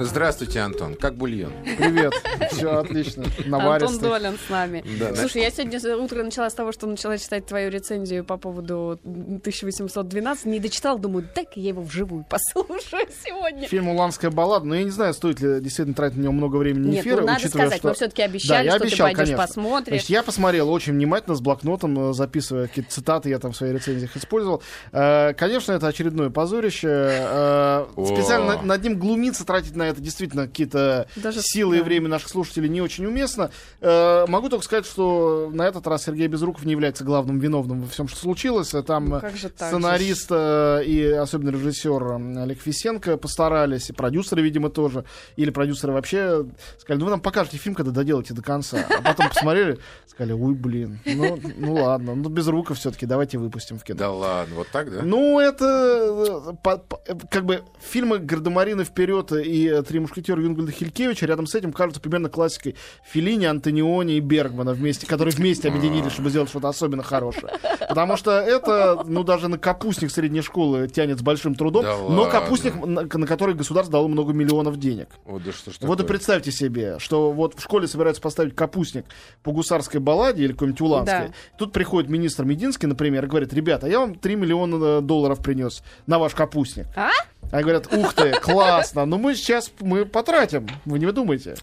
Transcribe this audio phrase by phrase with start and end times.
[0.00, 0.94] Здравствуйте, Антон.
[0.94, 1.52] Как бульон?
[1.76, 2.12] Привет.
[2.52, 3.24] Все отлично.
[3.24, 4.00] Антон Наваристый.
[4.08, 4.84] Долин с нами.
[4.98, 8.98] Да, Слушай, я сегодня утро начала с того, что начала читать твою рецензию по поводу
[9.04, 10.44] 1812.
[10.46, 13.66] Не дочитала, думаю, дай-ка я его вживую послушаю сегодня.
[13.66, 16.90] Фильм «Уланская баллада», но я не знаю, стоит ли действительно тратить на него много времени
[16.92, 17.88] Нет, эфира, ну надо учитывая, сказать, что...
[17.88, 19.46] мы все-таки Да, обещали, я что обещал, ты пойдешь конечно.
[19.46, 19.88] посмотришь.
[19.94, 23.74] Значит, я посмотрел очень внимательно, с блокнотом, э, записывая какие-то цитаты, я там в своих
[23.74, 24.62] рецензиях использовал.
[24.92, 26.88] Э, Конечно, это очередное позорище.
[26.90, 27.86] Э.
[27.96, 31.84] Специально над- над ним глумиться, тратить на это действительно какие-то Даже- силы и да.
[31.84, 33.50] время наших слушателей не очень уместно.
[33.80, 37.88] Э, Могу только сказать, что на этот раз Сергей Безруков не является главным виновным во
[37.88, 38.74] всем, что случилось.
[38.74, 44.42] Э, Там Ну, же сценарист э, и особенно режиссер э, Олег Фисенко постарались, и продюсеры,
[44.42, 45.04] видимо, тоже.
[45.36, 46.46] Или продюсеры вообще
[46.78, 48.78] сказали, ну вы нам покажете фильм, когда доделаете до конца.
[48.88, 53.78] А потом посмотрели, сказали, ой, блин, ну, ну ладно, ну без рука все-таки, давайте выпустим
[53.78, 53.98] в кино.
[53.98, 55.02] Да ладно, вот так, да?
[55.02, 61.46] Ну, это по- по- как бы фильмы Гардемарины вперед и Три мушкетера Юнгольда Хилькевича рядом
[61.46, 66.48] с этим кажутся примерно классикой Филини, Антониони и Бергмана вместе, которые вместе объединились, чтобы сделать
[66.48, 67.52] что-то особенно хорошее.
[67.88, 72.22] Потому что это, ну, даже на капустник средней школы тянет с большим трудом, Да но
[72.22, 72.30] ладно.
[72.30, 75.08] капустник, на, на который государство дало много миллионов денег.
[75.26, 76.06] О, да что ж Вот и такое?
[76.16, 79.04] представьте себе, что вот в школе собираются поставить капустник
[79.42, 81.28] по гусарской балладе или какой-нибудь уланской.
[81.28, 81.34] Да.
[81.58, 86.18] Тут приходит министр Мединский, например, и говорит, ребята, я вам 3 миллиона долларов принес на
[86.18, 86.86] ваш капустник.
[86.96, 87.10] А?
[87.50, 91.56] Они говорят, ух ты, классно, но мы сейчас мы потратим, вы не думаете.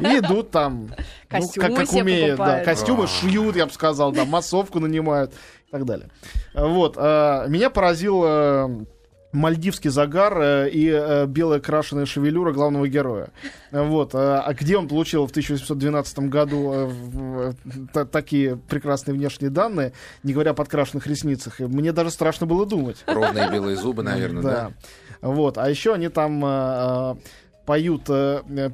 [0.00, 0.90] И идут там,
[1.30, 3.06] ну, как, как умеют, да, костюмы А.
[3.06, 6.10] шьют, я бы сказал, да, массовку нанимают и так далее.
[6.54, 8.84] Вот, а, меня поразил э,
[9.36, 13.28] мальдивский загар э, и э, белая крашеная шевелюра главного героя.
[13.70, 14.14] Вот.
[14.14, 17.54] э, А где он получил в 1812 году
[18.12, 21.60] такие прекрасные внешние данные, не говоря о подкрашенных ресницах?
[21.60, 23.04] Мне даже страшно было думать.
[23.06, 24.72] Ровные белые зубы, наверное, да?
[25.20, 25.58] Вот.
[25.58, 27.18] А еще они там
[27.64, 28.08] поют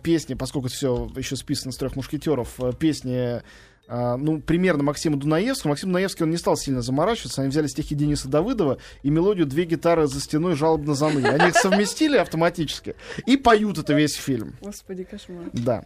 [0.03, 3.43] песни, поскольку все еще списано с трех мушкетеров, песни
[3.89, 5.71] ну, примерно Максима Дунаевского.
[5.71, 7.43] Максим Дунаевский, он не стал сильно заморачиваться.
[7.43, 11.27] Они взяли стихи Дениса Давыдова и мелодию «Две гитары за стеной жалобно заныли».
[11.27, 12.95] Они их совместили автоматически
[13.27, 14.55] и поют это весь фильм.
[14.61, 15.45] Господи, кошмар.
[15.53, 15.85] Да.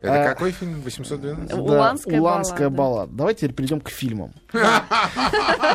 [0.00, 0.28] Это А.
[0.28, 0.80] какой фильм?
[0.80, 1.48] 812?
[1.48, 2.76] Да, Уланская «Уланская баллада».
[3.06, 3.12] баллада.
[3.16, 4.32] Давайте теперь перейдем к фильмам.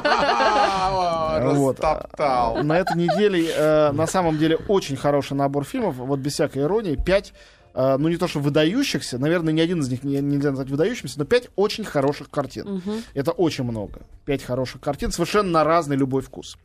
[0.07, 1.79] А, Вот.
[1.79, 2.63] Растоптал.
[2.63, 6.95] На этой неделе э, на самом деле очень хороший набор фильмов, вот без всякой иронии,
[6.95, 7.33] пять,
[7.75, 11.19] э, ну не то что выдающихся, наверное, ни один из них не- нельзя назвать выдающимся,
[11.19, 12.81] но пять очень хороших картин.
[13.13, 14.01] Это очень много.
[14.25, 16.57] Пять хороших картин, совершенно на разный любой вкус.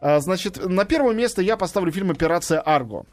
[0.00, 3.04] А, Значит, на первое место я поставлю фильм «Операция Арго».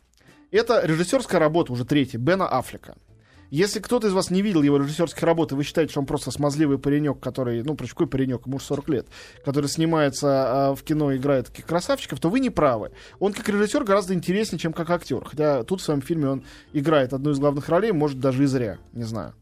[0.51, 2.95] Это режиссерская работа, уже третья, Бена Аффлека.
[3.53, 6.31] Если кто-то из вас не видел его режиссерских работ, и вы считаете, что он просто
[6.31, 9.07] смазливый паренек, который, ну, причем какой паренек, ему уже 40 лет,
[9.45, 12.93] который снимается а, в кино играет таких красавчиков, то вы не правы.
[13.19, 15.23] Он как режиссер гораздо интереснее, чем как актер.
[15.23, 16.43] Хотя тут в своем фильме он
[16.73, 19.35] играет одну из главных ролей, может, даже и зря, не знаю.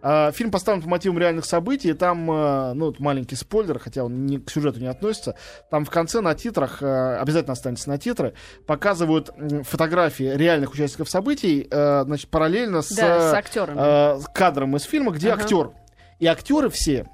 [0.00, 1.92] А, Фильм поставлен по мотивам реальных событий.
[1.92, 5.34] Там, а, ну, маленький спойлер, хотя он не, к сюжету не относится.
[5.70, 8.34] Там в конце на титрах, а, обязательно останется на титры,
[8.66, 9.30] показывают
[9.64, 14.20] фотографии реальных участников событий, значит, параллельно с, Да, с актерами.
[14.20, 15.42] с кадром из фильма, где Ага.
[15.42, 15.70] актер.
[16.18, 17.06] И актеры все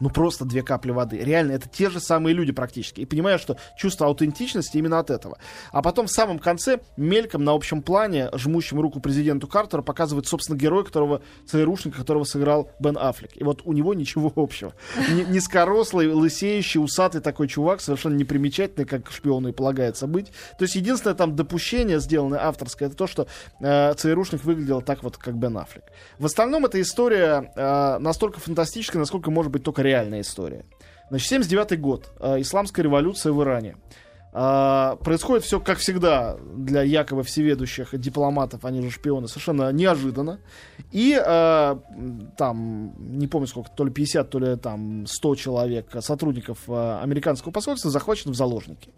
[0.00, 1.18] ну просто две капли воды.
[1.18, 3.00] Реально, это те же самые люди практически.
[3.00, 5.38] И понимаешь, что чувство аутентичности именно от этого.
[5.72, 10.56] А потом в самом конце, мельком на общем плане, жмущим руку президенту Картеру, показывает, собственно,
[10.56, 13.30] герой, которого, ЦРУшника, которого сыграл Бен Аффлек.
[13.36, 14.74] И вот у него ничего общего.
[15.10, 20.32] Ни- Низкорослый, лысеющий, усатый такой чувак, совершенно непримечательный, как шпиону и полагается быть.
[20.58, 23.26] То есть единственное там допущение, сделанное авторское, это то, что
[23.60, 25.84] э, ЦРУшник выглядел так вот, как Бен Аффлек.
[26.18, 30.64] В остальном эта история э, настолько фантастическая, насколько может быть только реальная история.
[31.10, 32.12] Значит, 79 год.
[32.20, 33.76] э, исламская революция в Иране.
[34.32, 40.38] А, происходит все, как всегда, для якобы всеведущих дипломатов, они же шпионы, совершенно неожиданно.
[40.92, 46.58] И м, там, не помню сколько, то ли 50, то ли там 100 человек, сотрудников
[46.68, 48.90] а, американского посольства захвачены в заложники.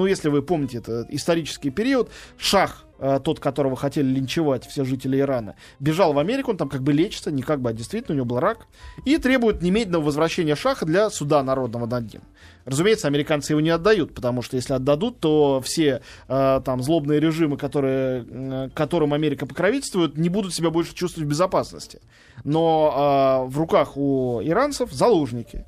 [0.00, 2.08] Ну, если вы помните, это исторический период.
[2.38, 6.82] Шах, э, тот, которого хотели линчевать все жители Ирана, бежал в Америку, он там как
[6.82, 8.66] бы лечится, не как бы, а действительно, у него был рак,
[9.04, 12.22] и требует немедленного возвращения Шаха для суда народного над ним.
[12.64, 17.58] Разумеется, американцы его не отдают, потому что если отдадут, то все э, там злобные режимы,
[17.58, 22.00] которые, э, которым Америка покровительствует, не будут себя больше чувствовать в безопасности.
[22.44, 25.66] Но э, в руках у иранцев заложники.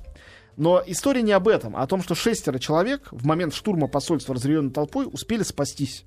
[0.55, 4.35] Но история не об этом, а о том, что шестеро человек в момент штурма посольства
[4.35, 6.05] разъяренной толпой успели спастись.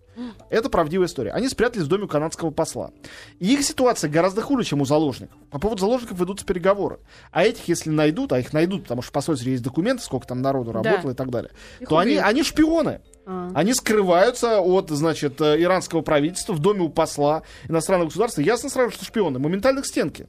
[0.48, 1.32] Это правдивая история.
[1.32, 2.90] Они спрятались в доме канадского посла.
[3.38, 5.36] И их ситуация гораздо хуже, чем у заложников.
[5.50, 7.00] По поводу заложников ведутся переговоры.
[7.32, 10.40] А этих, если найдут, а их найдут, потому что в посольстве есть документы, сколько там
[10.40, 10.82] народу Да.
[10.82, 11.50] работало и так далее,
[11.80, 12.24] Их то они, убьют.
[12.26, 13.00] они шпионы.
[13.26, 13.50] А.
[13.54, 18.40] Они скрываются от, значит, э, иранского правительства в доме у посла иностранного государства.
[18.40, 19.38] Ясно сразу, что шпионы.
[19.38, 20.28] Моментально к стенке.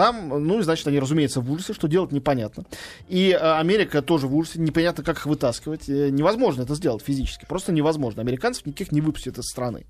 [0.00, 2.64] Там, ну, значит, они, разумеется, в ужасе, что делать непонятно.
[3.10, 5.90] И э, Америка тоже в ужасе, непонятно, как их вытаскивать.
[5.90, 8.22] Э, невозможно это сделать физически, просто невозможно.
[8.22, 9.84] Американцев никаких не выпустят из страны.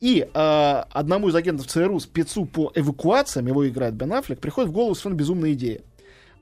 [0.00, 4.72] И э, одному из агентов ЦРУ, спецу по эвакуациям, его играет Бен Аффлек, приходит в
[4.72, 5.82] голову совершенно безумная идея.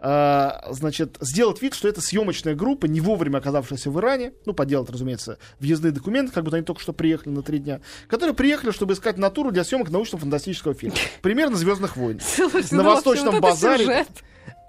[0.03, 4.89] Э, значит, сделать вид, что это съемочная группа, не вовремя оказавшаяся в Иране, ну, поделать,
[4.89, 8.95] разумеется, въездные документы, как будто они только что приехали на три дня, которые приехали, чтобы
[8.95, 10.97] искать натуру для съемок научно-фантастического фильма.
[11.23, 12.21] Примерно «Звездных войн».
[12.21, 14.07] Слушай, На ну Восточном вот базаре.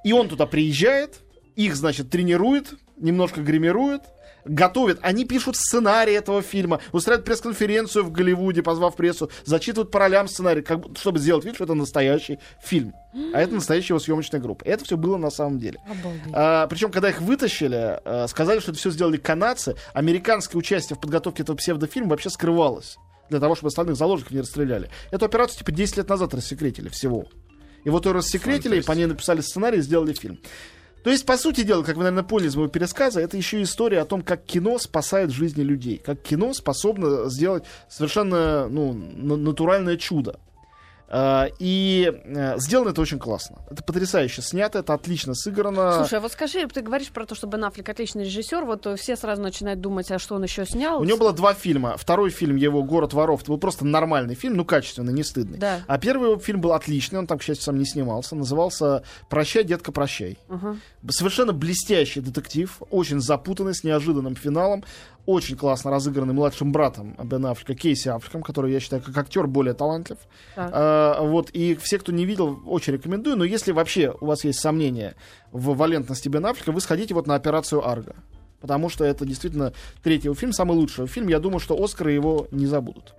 [0.04, 1.20] И он туда приезжает,
[1.56, 4.02] их, значит, тренирует, немножко гримирует,
[4.46, 5.00] готовит.
[5.02, 10.62] Они пишут сценарий этого фильма, устраивают пресс-конференцию в Голливуде, позвав прессу, зачитывают по ролям сценарий,
[10.62, 12.94] как, чтобы сделать вид, что это настоящий фильм.
[13.34, 14.64] А это настоящая его съемочная группа.
[14.64, 15.80] Это все было на самом деле.
[15.86, 16.70] Обалдеть.
[16.70, 21.44] причем, когда их вытащили, а, сказали, что это все сделали канадцы, американское участие в подготовке
[21.44, 22.98] этого псевдофильма вообще скрывалось.
[23.30, 24.90] Для того, чтобы остальных заложников не расстреляли.
[25.10, 27.28] Эту операцию, типа, 10 лет назад рассекретили всего.
[27.84, 30.40] И вот ее рассекретили, и по ней написали сценарий и сделали фильм.
[31.04, 34.02] То есть, по сути дела, как вы, наверное, поняли из моего пересказа, это еще история
[34.02, 35.98] о том, как кино спасает жизни людей.
[35.98, 40.40] Как кино способно сделать совершенно ну, на- натуральное чудо.
[41.14, 43.58] А, И э, сделано это очень классно.
[43.70, 45.98] Это потрясающе снято, это отлично сыграно.
[45.98, 48.96] Слушай, а вот скажи, ты говоришь про то, что Бен Аффлек отличный режиссер, вот э,
[48.96, 51.02] все сразу начинают думать, а что он еще снял?
[51.02, 51.98] У него было два фильма.
[51.98, 55.58] Второй фильм его «Город воров» это был просто нормальный фильм, ну, качественный, не стыдный.
[55.58, 55.82] Да.
[55.86, 58.38] А первый его фильм был отличный, он там, к счастью, сам не снимался.
[58.38, 60.38] Назывался «Прощай, детка, прощай».
[60.48, 60.78] Ага.
[61.10, 64.86] Совершенно блестящий детектив, очень запутанный, с неожиданным финалом,
[65.26, 69.74] очень классно разыгранный младшим братом Бен Аффлека, Кейси Аффлеком, который, я считаю, как актер более
[69.74, 70.18] талантлив.
[70.56, 70.72] Так.
[70.74, 73.38] А, вот, и все, кто не видел, очень рекомендую.
[73.38, 75.16] Но если вообще у вас есть сомнения
[75.52, 78.16] в валентности Бен Аффлека, вы сходите вот на операцию Арго.
[78.60, 79.74] Потому что это действительно
[80.04, 81.28] третий его фильм, самый лучший фильм.
[81.28, 83.16] Я думаю, что Оскары его не забудут.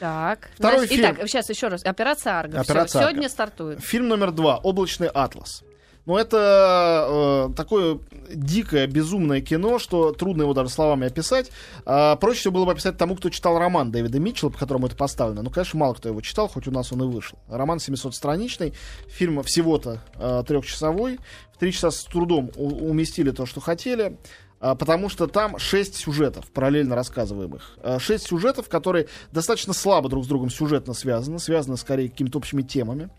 [0.00, 0.50] Так.
[0.54, 1.12] Второй Значит, фильм.
[1.12, 1.84] Итак, сейчас еще раз.
[1.84, 2.60] Операция Арго.
[2.60, 3.10] Операция Арго.
[3.10, 3.80] сегодня стартует.
[3.80, 5.64] Фильм номер два «Облачный атлас».
[6.08, 7.98] Ну, это э, такое
[8.32, 11.50] дикое, безумное кино, что трудно его даже словами описать.
[11.84, 14.96] А, проще всего было бы описать тому, кто читал роман Дэвида Митчелла, по которому это
[14.96, 15.42] поставлено.
[15.42, 17.38] Ну, конечно, мало кто его читал, хоть у нас он и вышел.
[17.46, 18.72] Роман 700-страничный,
[19.08, 21.18] фильм всего-то э, трехчасовой.
[21.52, 24.16] В три часа с трудом уместили то, что хотели.
[24.60, 27.78] А, Потому что там шесть сюжетов, параллельно рассказываемых.
[27.82, 32.62] А, Шесть сюжетов, которые достаточно слабо друг с другом сюжетно связаны, связаны скорее какими-то общими
[32.62, 33.10] темами.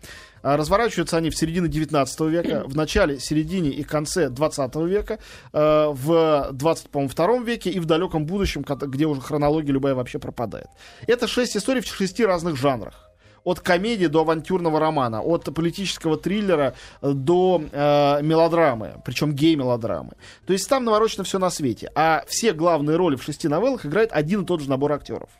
[0.42, 5.18] А, Разворачиваются они в середине 19 века, в начале, середине и конце 20 века,
[5.52, 10.68] в 22 веке и в далеком будущем, где уже хронология любая вообще пропадает.
[11.06, 13.09] Это шесть историй в шести разных жанрах
[13.44, 20.12] от комедии до авантюрного романа, от политического триллера э, до э, мелодрамы, причем гей-мелодрамы.
[20.46, 21.90] То есть там наворочено все на свете.
[21.94, 25.30] А все главные роли в шести новеллах играет один и тот же набор актеров.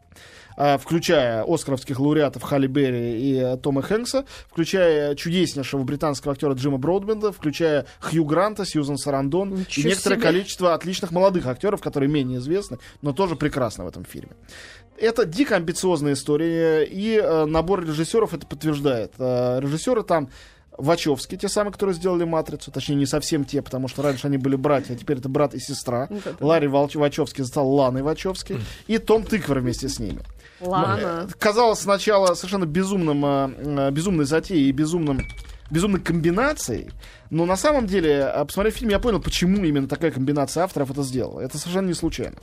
[0.63, 6.77] А, включая оскаровских лауреатов Халли Берри и э, Тома Хэнкса, включая чудеснейшего британского актера Джима
[6.77, 10.23] Бродбенда, включая Хью Гранта, Сьюзан Сарандон и Ничего некоторое себе.
[10.23, 14.33] количество отличных молодых актеров, которые менее известны, но тоже прекрасны в этом фильме.
[15.01, 19.13] Это дико амбициозная история, и э, набор режиссеров это подтверждает.
[19.19, 20.29] Э, режиссеры там
[20.77, 24.57] Вачовски, те самые, которые сделали «Матрицу», точнее, не совсем те, потому что раньше они были
[24.57, 26.09] братья, а теперь это брат и сестра.
[26.11, 30.21] Это Ларри Валч- Вачовски стал Ланой Вачовски, и Том Тыквер вместе с ними.
[30.61, 30.99] Ладно.
[31.03, 35.21] Э, Казалось сначала совершенно безумным, э, э, безумной затеей и безумным
[35.71, 36.91] безумной комбинацией,
[37.31, 41.41] но на самом деле, посмотрев фильм, я понял, почему именно такая комбинация авторов это сделала.
[41.41, 42.39] Это совершенно не случайно.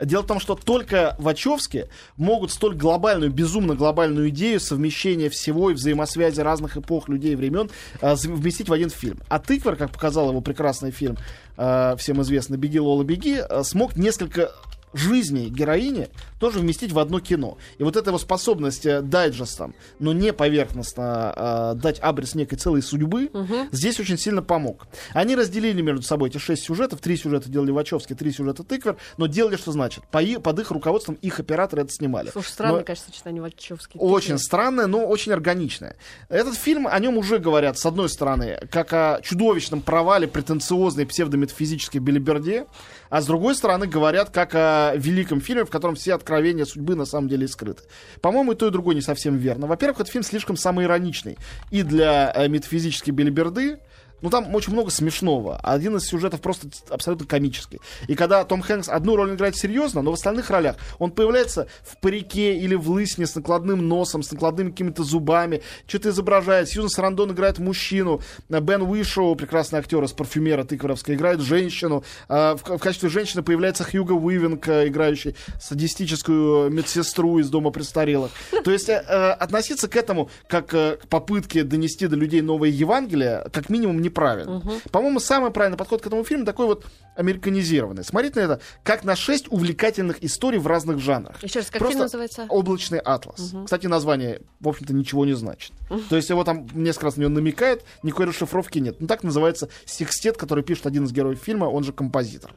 [0.00, 5.74] Дело в том, что только Вачовски могут столь глобальную, безумно глобальную идею совмещения всего и
[5.74, 9.20] взаимосвязи разных эпох, людей и времен з- вместить в один фильм.
[9.28, 11.16] А Тыквер, как показал его прекрасный фильм,
[11.56, 14.52] э, всем известный «Беги, Лола, беги», э, смог несколько
[14.92, 17.58] жизней героини тоже вместить в одно кино.
[17.78, 22.82] И вот эта его способность э, дайджестом, но не поверхностно э, дать абрис некой целой
[22.82, 23.30] судьбы,
[23.72, 24.86] здесь очень сильно помог.
[25.12, 27.00] Они разделили между собой эти шесть сюжетов.
[27.00, 30.04] Три сюжета делали Вачовски, три сюжета Тыквер, но делали, что значит.
[30.10, 32.30] По под их руководством их операторы это снимали.
[32.30, 33.96] Слушай, странно, Но- конечно, сочетание Вачовски.
[33.98, 35.96] очень странное, но очень органичное.
[36.28, 42.00] Этот фильм, о нем уже говорят, с одной стороны, как о чудовищном провале претенциозной псевдометафизической
[42.00, 42.66] белиберде,
[43.10, 47.04] а с другой стороны говорят как о великом фильме, в котором все откровения судьбы на
[47.04, 47.82] самом деле скрыты.
[48.22, 49.66] По-моему, и то, и другое не совсем верно.
[49.66, 51.36] Во-первых, этот фильм слишком самоироничный
[51.70, 53.80] и для э, метафизической белиберды,
[54.22, 55.58] Ну, там очень много смешного.
[55.58, 57.80] Один из сюжетов просто абсолютно комический.
[58.06, 61.98] И когда Том Хэнкс одну роль играет серьезно, но в остальных ролях он появляется в
[61.98, 66.68] парике или в лысине с накладным носом, с накладными какими-то зубами, что-то изображает.
[66.68, 68.20] Сьюзан Сарандон играет мужчину.
[68.48, 72.04] Бен Уишоу, прекрасный актер из «Парфюмера» Тыкваровска, играет женщину.
[72.28, 78.30] А, В, качестве женщины появляется Хьюго Уивинг, э, играющий садистическую медсестру из дома престарелых.
[78.64, 82.68] То есть э, э, относиться к этому как э, к попытке донести до людей новое
[82.68, 84.62] Евангелие, как минимум, неправильно.
[84.90, 86.84] По-моему, самый правильный подход к этому фильму такой вот
[87.16, 88.04] американизированный.
[88.04, 91.42] Смотреть на это как на шесть увлекательных историй в разных жанрах.
[91.42, 92.46] Еще раз, как Просто фильм называется?
[92.48, 93.54] Облачный атлас.
[93.64, 95.72] Кстати, название, в общем-то, ничего не значит.
[96.08, 99.00] То есть его там несколько раз на него намекает, никакой расшифровки нет.
[99.00, 102.52] Ну, так называется секстет, который пишет один из героев фильма, он же композитор.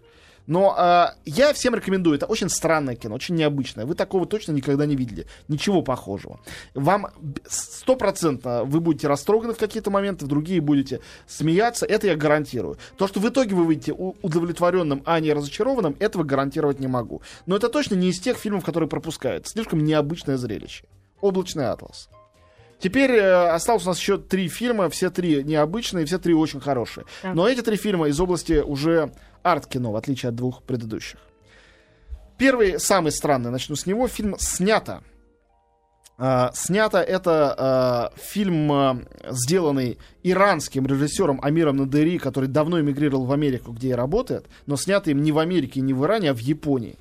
[0.48, 2.16] Но а, я всем рекомендую.
[2.16, 3.86] Это очень странное кино, очень необычное.
[3.86, 5.26] Вы такого точно никогда не видели.
[5.48, 6.40] Ничего похожего.
[6.74, 7.08] Вам
[7.48, 11.86] стопроцентно вы будете растроганы в какие-то моменты, в другие будете смеяться.
[11.86, 12.78] Это я гарантирую.
[12.98, 17.22] То, что в итоге вы выйдете удовлетворенным, а не разочарованным, этого гарантировать не могу.
[17.46, 19.48] Но это точно не из тех фильмов, которые пропускают.
[19.48, 20.86] Слишком необычное зрелище.
[21.22, 22.10] Облачный атлас.
[22.84, 27.06] Теперь э, осталось у нас еще три фильма, все три необычные, все три очень хорошие.
[27.22, 27.34] Так.
[27.34, 31.18] Но эти три фильма из области уже арт-кино, в отличие от двух предыдущих.
[32.38, 35.02] Первый, самый странный, начну с него, фильм «Снято».
[36.18, 38.98] А, «Снято»— это а, фильм, а,
[39.30, 45.10] сделанный иранским режиссером Амиром Надери, который давно эмигрировал в Америку, где и работает, но снято
[45.10, 46.98] им не в Америке, не в Иране, а в Японии.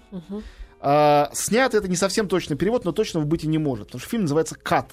[0.79, 4.11] А, снято это не совсем точный перевод, но точно быть и не может, потому что
[4.11, 4.93] фильм называется «Кат».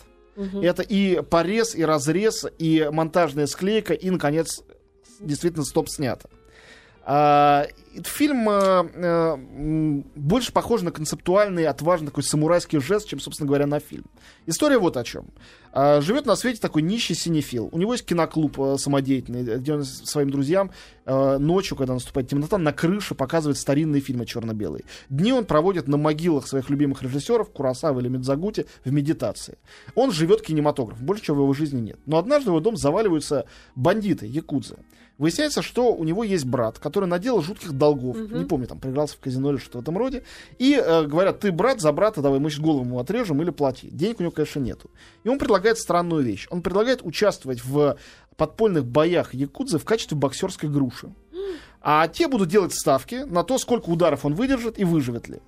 [0.61, 4.61] Это и порез, и разрез, и монтажная склейка, и, наконец,
[5.19, 6.29] действительно стоп снято.
[7.11, 7.65] А,
[8.03, 9.35] фильм а, а,
[10.15, 14.05] больше похож на концептуальный, отважный такой самурайский жест, чем, собственно говоря, на фильм.
[14.45, 15.25] История вот о чем.
[15.73, 17.69] Живет на свете такой нищий синефил.
[17.71, 20.71] У него есть киноклуб самодеятельный, где он своим друзьям
[21.05, 24.83] ночью, когда наступает темнота, на крыше показывает старинные фильмы черно-белые.
[25.09, 29.59] Дни он проводит на могилах своих любимых режиссеров, Курасава или Медзагути, в медитации.
[29.93, 31.99] Он живет кинематографом, больше чего в его жизни нет.
[32.07, 34.77] Но однажды в его дом заваливаются бандиты, якудзы.
[35.19, 38.17] Выясняется, что у него есть брат, который наделал жутких долгов.
[38.17, 40.23] Не помню, там проигрался в казино или что-то в этом роде.
[40.57, 43.89] И э, говорят, ты брат за брата, давай мы сейчас голову ему отрежем или плати.
[43.91, 44.89] Денег у него, конечно, нету.
[45.25, 46.47] И он предлагает странную вещь.
[46.49, 47.97] Он предлагает участвовать в
[48.37, 51.13] подпольных боях якудзы в качестве боксерской груши.
[51.81, 55.41] А те будут делать ставки на то, сколько ударов он выдержит и выживет ли.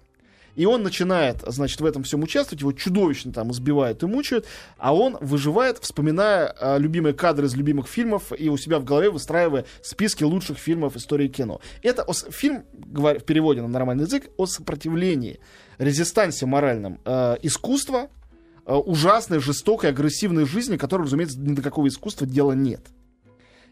[0.56, 4.46] И он начинает, значит, в этом всем участвовать, его чудовищно там избивают и мучают,
[4.78, 9.10] а он выживает, вспоминая э, любимые кадры из любимых фильмов и у себя в голове
[9.10, 11.62] выстраивая списки лучших фильмов истории кино.
[11.82, 15.40] Это о фильм, говоря, в переводе на нормальный язык, о сопротивлении,
[15.78, 18.10] резистансе моральном э, искусства,
[18.66, 22.82] э, ужасной, жестокой, агрессивной жизни, которой, разумеется, ни до какого искусства дела нет.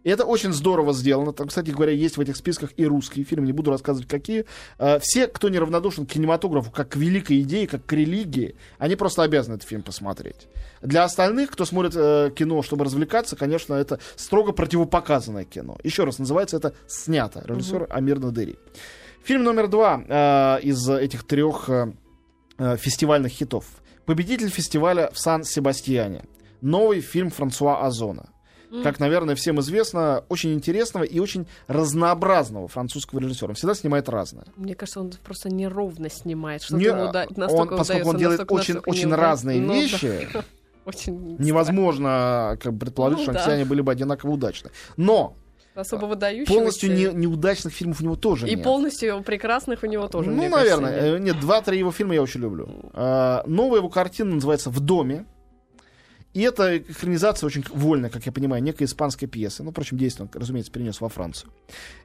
[0.03, 1.33] И это очень здорово сделано.
[1.33, 4.45] Там, кстати говоря, есть в этих списках и русские фильмы, не буду рассказывать какие.
[4.77, 9.23] Э, Все, кто неравнодушен к кинематографу, как к великой идее, как к религии, они просто
[9.23, 10.47] обязаны этот фильм посмотреть.
[10.81, 15.77] Для остальных, кто смотрит э, кино, чтобы развлекаться, конечно, это строго противопоказанное кино.
[15.83, 17.43] Еще раз, называется это «Снято».
[17.45, 18.57] Режиссер Амир Надыри.
[19.23, 21.93] Фильм номер два э, из этих трех э,
[22.57, 23.65] э, фестивальных хитов.
[24.05, 26.23] Победитель фестиваля в Сан-Себастьяне.
[26.61, 28.29] Новый фильм Франсуа Озона.
[28.83, 33.49] Как, наверное, всем известно, очень интересного и очень разнообразного французского режиссера.
[33.49, 34.45] Он всегда снимает разное.
[34.55, 36.61] Мне кажется, он просто неровно снимает.
[36.61, 40.27] Что Не- ему уда- он, поскольку он делает очень, очень разные Ну да, вещи,
[40.85, 43.39] Очень невозможно как бы, предположить, Ну что да.
[43.39, 44.71] все они были бы одинаково удачны.
[44.97, 45.35] Но
[45.75, 46.51] особо выдающийся.
[46.53, 48.63] полностью не- неудачных фильмов у него тоже И нет.
[48.63, 50.91] полностью прекрасных у него тоже, Ну, кажется, наверное.
[51.11, 51.15] нет.
[51.15, 52.67] Э, Нет, два-три его фильма я очень люблю.
[52.93, 55.25] А, Новая его картина называется «В доме».
[56.33, 59.63] И это экранизация очень вольная, как я понимаю, некой испанской пьесы.
[59.63, 61.51] Ну, впрочем, действие он, разумеется, перенес во Францию.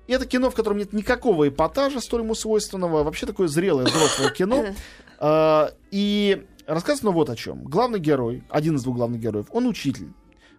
[0.07, 3.05] И это кино, в котором нет никакого эпатажа, столь ему свойственного.
[3.05, 4.67] Вообще такое зрелое, взрослое кино.
[5.27, 7.63] А, И рассказано вот о чем.
[7.63, 10.09] Главный герой, один из двух главных героев, он учитель.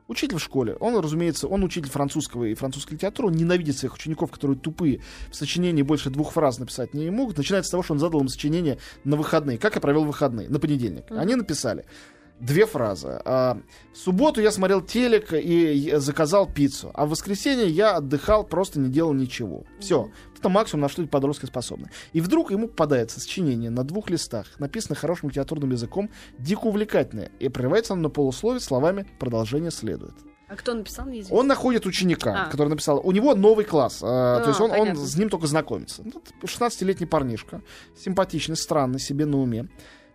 [0.08, 0.76] Учитель в школе.
[0.80, 3.28] Он, разумеется, он учитель французского и французской литературы.
[3.30, 5.02] Он ненавидит своих учеников, которые тупые.
[5.30, 7.38] В сочинении больше двух фраз написать не могут.
[7.38, 9.58] Начинается с того, что он задал им сочинение на выходные.
[9.58, 10.48] Как я провел выходные?
[10.48, 11.06] На понедельник.
[11.10, 11.86] Они написали
[12.40, 13.20] две фразы.
[13.26, 13.58] А,
[13.94, 16.92] В субботу я смотрел телек и заказал пиццу.
[16.94, 19.64] А в воскресенье я отдыхал, просто не делал ничего.
[19.80, 20.10] Все.
[20.38, 21.90] Это максимум, на что эти подростки способны.
[22.14, 27.32] И вдруг ему попадается сочинение на двух листах, написанное хорошим литературным языком, дико увлекательное.
[27.40, 30.14] И прерывается оно на полуслове словами «продолжение следует».
[30.48, 31.38] А кто написал, неизвестно.
[31.38, 32.52] Он находит ученика, А.
[32.52, 33.02] который написал.
[33.04, 34.02] У него новый класс.
[34.04, 36.04] а, то А, есть он, он с ним только знакомится.
[36.06, 37.64] Ну, 16-летний парнишка,
[37.98, 39.68] симпатичный, странный, себе на уме.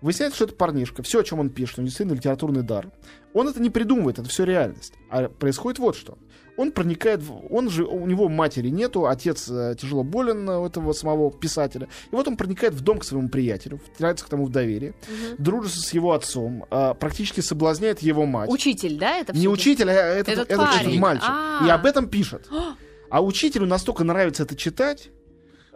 [0.03, 1.03] Выясняется, что это парнишка.
[1.03, 2.91] Все, о чем он пишет, у него действительно литературный дар.
[3.35, 4.95] Он это не придумывает, это все реальность.
[5.11, 6.19] А происходит вот что.
[6.57, 10.67] Он проникает, в, он же, у него матери нету, отец э, тяжело болен э, у
[10.67, 11.89] этого самого писателя.
[12.11, 14.95] И вот он проникает в дом к своему приятелю, втирается к тому в доверие,
[15.39, 18.51] дружится с его отцом, э, практически соблазняет его мать.
[18.51, 19.19] Учитель, да?
[19.19, 21.29] Это Не учитель, а этот, Этот этот, этот мальчик.
[21.29, 21.67] А.
[21.67, 22.49] И об этом пишет.
[23.13, 25.11] А учителю настолько нравится это читать,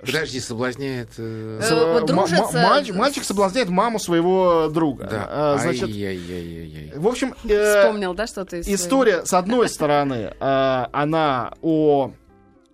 [0.06, 1.10] Подожди, соблазняет...
[1.18, 5.08] э, Э, Со- вот ма- дружится ма- мальчик, мальчик соблазняет маму своего друга.
[5.10, 5.26] Да.
[5.28, 6.92] А, значит, Ай-яй-яй-яй-яй.
[6.98, 8.26] в общем, э, Вспомнил, да,
[8.58, 8.74] из своего?
[8.76, 12.12] история, с одной стороны, э, она о...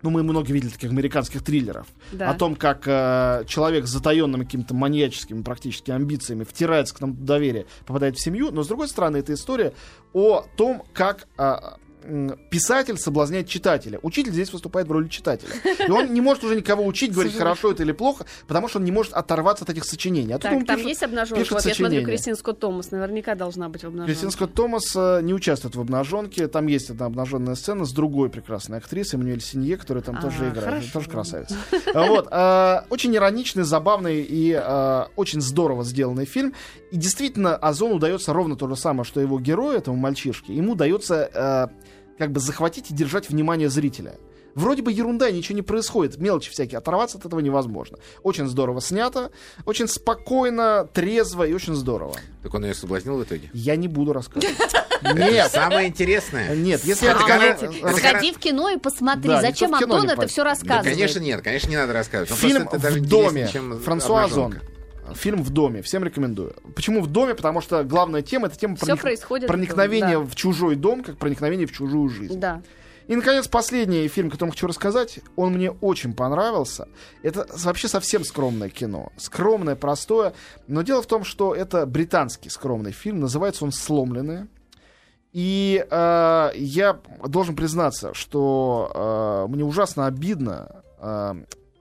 [0.02, 1.86] Ну, мы много видели таких американских триллеров.
[2.12, 2.30] Да.
[2.30, 7.22] О том, как э, человек с затаенными какими-то маньяческими практически амбициями втирается к нам в
[7.22, 8.50] доверие, попадает в семью.
[8.50, 9.74] Но, с другой стороны, это история
[10.14, 11.60] о том, как э, м,
[12.50, 13.98] писатель соблазняет читателя.
[14.02, 15.50] Учитель здесь выступает в роли читателя.
[15.86, 18.84] И он не может уже никого учить, говорить, хорошо это или плохо, потому что он
[18.84, 20.32] не может оторваться от этих сочинений.
[20.32, 21.40] А Так, там пишет- есть обнаженка?
[21.44, 22.04] пишет Вот я смотрю.
[22.04, 24.12] Кристин Скотт Томас наверняка должна быть в обнаженке.
[24.12, 26.48] Кристин Скотт Томас э, не участвует в обнаженке.
[26.48, 30.48] Там есть одна обнаженная сцена с другой прекрасной актрисой, Мануэль Синье, которая там А, тоже
[30.48, 30.64] играет.
[30.64, 30.88] хорошо.
[30.92, 31.56] Тоже красавица.
[31.94, 32.28] А Вот.
[32.30, 36.54] э, Очень ироничный, забавный и э, очень здорово сделанный фильм.
[36.90, 40.54] И действительно, Озону удается ровно то же самое, что его герою, этому мальчишке.
[40.54, 41.68] Ему удается э,
[42.20, 44.16] как бы захватить и держать внимание зрителя.
[44.54, 47.96] Вроде бы ерунда, ничего не происходит, мелочи всякие, оторваться от этого невозможно.
[48.22, 49.30] Очень здорово снято,
[49.64, 52.14] очень спокойно, трезво и очень здорово.
[52.42, 53.48] Так он ее соблазнил в итоге?
[53.54, 54.54] Я не буду рассказывать.
[55.02, 56.54] Нет, Самое интересное.
[56.54, 59.30] нет, если Это Сходи в кино и посмотри.
[59.30, 60.92] Да, Зачем Антон это все Да, рассказывает?
[60.94, 62.30] конечно, нет, конечно, не надо рассказывать.
[62.30, 63.48] Ну, Фильм в доме.
[63.50, 64.56] чем Франсуа Озон.
[65.14, 65.82] Фильм в доме.
[65.82, 66.54] Всем рекомендую.
[66.74, 67.34] Почему в доме?
[67.34, 71.18] Потому что главная тема это тема проник- происходит в проникновения доме, в чужой дом, как
[71.18, 72.38] проникновение в чужую жизнь.
[72.38, 72.62] Да.
[73.06, 76.86] И, наконец, последний фильм, о котором хочу рассказать, он мне очень понравился.
[77.24, 79.10] Это вообще совсем скромное кино.
[79.16, 80.32] Скромное, простое.
[80.68, 83.18] Но дело в том, что это британский скромный фильм.
[83.18, 84.46] Называется он «Сломленные».
[85.32, 91.34] И э, я должен признаться, что э, мне ужасно обидно, э,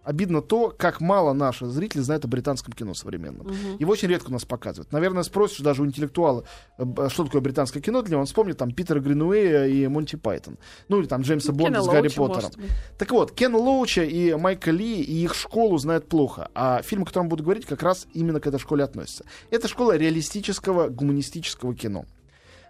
[0.10, 3.48] обидно то, как мало наши зрители знают о британском кино современном.
[3.48, 3.78] Мгм.
[3.80, 4.92] Его очень редко у нас показывают.
[4.92, 6.44] Наверное, спросишь даже у интеллектуала,
[6.78, 10.16] э, б- что такое британское кино для него, он вспомнит там Питера Гринуэя и Монти
[10.16, 10.58] Пайтон.
[10.88, 12.34] Ну или там Джеймса Бонда Кена с Гарри Лоуча, Поттером.
[12.44, 12.72] может быть.
[12.98, 16.50] Так вот, Кен Лоуча и Майка Ли и их школу знают плохо.
[16.56, 19.25] А фильм, о котором буду говорить, как раз именно к этой школе относится.
[19.51, 22.06] Это школа реалистического гуманистического кино.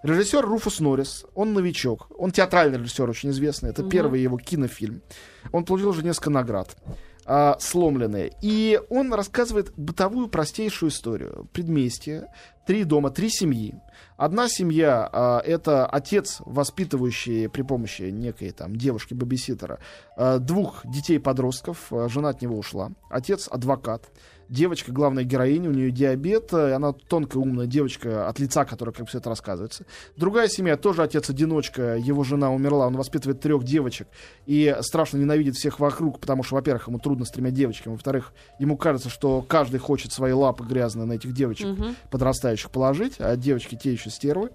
[0.01, 3.89] Режиссер Руфус Норрис, он новичок, он театральный режиссер, очень известный, это Мгм.
[3.91, 5.01] первый его кинофильм.
[5.51, 6.77] Он получил уже несколько наград.
[7.31, 8.31] А, сломленные.
[8.41, 11.47] И он рассказывает бытовую простейшую историю.
[11.53, 12.33] Предместье,
[12.65, 13.75] три дома, три семьи.
[14.17, 19.79] Одна семья а, это отец, воспитывающий при помощи некой там девушки-бабиситера
[20.17, 21.93] а, двух детей-подростков.
[21.93, 22.93] а, жена от него ушла.
[23.11, 24.09] Отец адвокат.
[24.49, 29.07] Девочка, главная героиня, у нее диабет, и она тонкая, умная девочка, от лица которой как
[29.07, 29.85] все это рассказывается.
[30.17, 34.07] Другая семья, тоже отец-одиночка, его жена умерла, он воспитывает трех девочек
[34.47, 38.75] и страшно ненавидит всех вокруг, потому что, во-первых, ему трудно с тремя девочками, во-вторых, ему
[38.75, 41.95] кажется, что каждый хочет свои лапы грязные на этих девочек Мгм.
[42.09, 44.49] подрастающих положить, а девочки те еще стервы.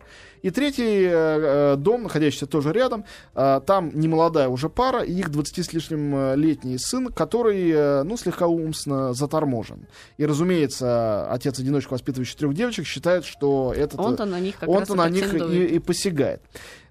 [0.45, 5.31] И третий э, э, дом, находящийся тоже рядом, э, там немолодая уже пара, и их
[5.31, 9.87] 20 с лишним э, летний сын, который, э, ну, слегка умственно заторможен.
[10.19, 13.99] И, разумеется, отец-одиночка, воспитывающий трех девочек, считает, что этот...
[13.99, 16.43] э, Он-то на них как раз он-то на них и, и посягает.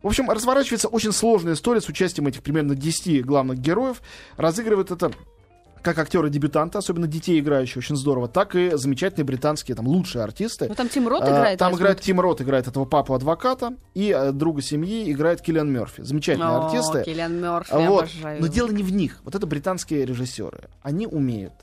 [0.01, 4.01] В общем, разворачивается очень сложная история с участием этих примерно 10 главных героев.
[4.35, 5.11] Разыгрывает это
[5.83, 10.67] как актеры-дебютанты, особенно детей играющие, очень здорово, так и замечательные британские, там, лучшие артисты.
[10.69, 11.59] Ну там Тим Рот А, играет.
[11.59, 12.01] Там играет.
[12.01, 16.01] Тим Рот, играет этого папу адвоката, и э, друга семьи играет Киллиан Мерфи.
[16.01, 17.03] Замечательные О, артисты.
[17.03, 18.03] Киллиан Мёрфи, А Вот.
[18.05, 19.19] обожаю Но дело не в них.
[19.23, 20.69] Вот это британские режиссеры.
[20.81, 21.53] Они умеют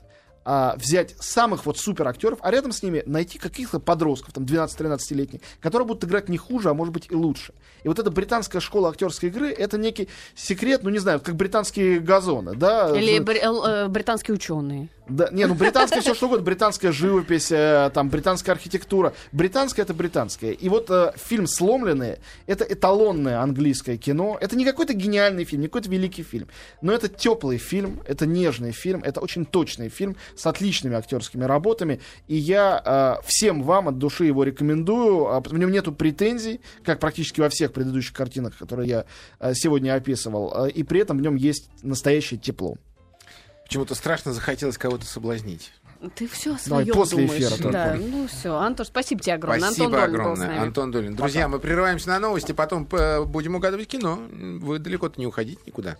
[0.43, 5.41] а, взять самых вот супер актеров, а рядом с ними найти каких-то подростков, там 12-13-летних,
[5.59, 7.53] которые будут играть не хуже, а может быть и лучше.
[7.83, 11.99] И вот эта британская школа актерской игры это некий секрет, ну не знаю, как британские
[11.99, 12.95] газоны, да?
[12.97, 14.89] Или э, э, британские ученые.
[15.11, 19.93] Да, не, ну британская все что угодно, британская живопись, э, там британская архитектура, британская это
[19.93, 20.51] британская.
[20.51, 24.37] И вот э, фильм "Сломленные" это эталонное английское кино.
[24.39, 26.47] Это не какой-то гениальный фильм, не какой-то великий фильм,
[26.81, 31.99] но это теплый фильм, это нежный фильм, это очень точный фильм с отличными актерскими работами.
[32.27, 35.27] И я э, всем вам от души его рекомендую.
[35.27, 39.05] А, В нем нету претензий, как практически во всех предыдущих картинах, которые я
[39.39, 40.53] э, сегодня описывал.
[40.65, 42.77] Э, И при этом в нем есть настоящее тепло.
[43.71, 45.71] Почему-то страшно захотелось кого-то соблазнить.
[46.15, 47.41] Ты все о Давай своем после думаешь.
[47.41, 47.71] эфира только.
[47.71, 48.53] Да, ну все.
[48.57, 49.61] Антош, спасибо тебе огромное.
[49.71, 50.61] Спасибо Антон Долин огромное.
[50.61, 51.15] Антон Долин.
[51.15, 54.19] Друзья, мы прерываемся на новости, потом э, будем угадывать кино.
[54.29, 55.95] Вы далеко-то не уходите никуда.